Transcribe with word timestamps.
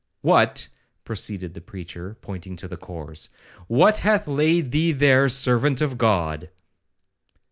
'What,' 0.21 0.67
proceeded 1.03 1.53
the 1.53 1.61
preacher, 1.61 2.17
pointing 2.21 2.55
to 2.55 2.67
the 2.67 2.75
corse, 2.75 3.29
'what 3.67 3.99
hath 3.99 4.27
laid 4.27 4.71
thee 4.71 4.93
there, 4.93 5.29
servant 5.29 5.79
of 5.79 5.99
God?' 5.99 6.49